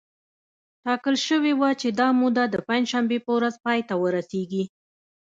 [0.83, 4.63] ټاکل شوې وه چې دا موده د پنجشنبې په ورځ پای ته ورسېږي